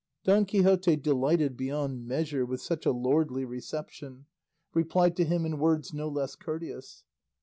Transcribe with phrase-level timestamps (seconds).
[0.23, 4.25] Don Quixote delighted beyond measure with such a lordly reception,
[4.73, 7.03] replied to him in words no less courteous.